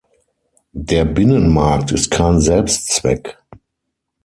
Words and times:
Der 0.73 1.05
Binnenmarkt 1.05 1.91
ist 1.91 2.09
kein 2.09 2.39
Selbstzweck. 2.41 3.37